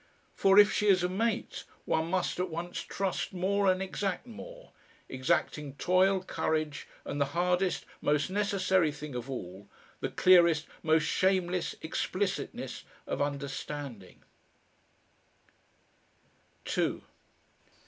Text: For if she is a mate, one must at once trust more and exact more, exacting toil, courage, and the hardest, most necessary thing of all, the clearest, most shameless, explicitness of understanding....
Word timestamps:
For 0.33 0.57
if 0.57 0.73
she 0.73 0.87
is 0.87 1.03
a 1.03 1.07
mate, 1.07 1.63
one 1.85 2.09
must 2.09 2.39
at 2.39 2.49
once 2.49 2.81
trust 2.81 3.33
more 3.33 3.71
and 3.71 3.83
exact 3.83 4.25
more, 4.25 4.71
exacting 5.07 5.75
toil, 5.75 6.23
courage, 6.23 6.87
and 7.05 7.21
the 7.21 7.25
hardest, 7.37 7.85
most 8.01 8.31
necessary 8.31 8.91
thing 8.91 9.13
of 9.13 9.29
all, 9.29 9.67
the 9.99 10.09
clearest, 10.09 10.65
most 10.81 11.03
shameless, 11.03 11.75
explicitness 11.83 12.83
of 13.05 13.21
understanding.... 13.21 14.23